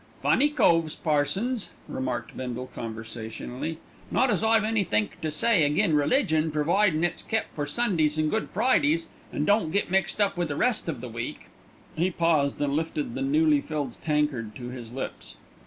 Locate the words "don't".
9.45-9.69